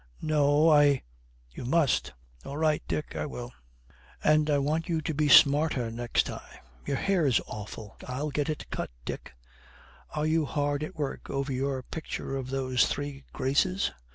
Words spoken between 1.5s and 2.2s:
'You must.'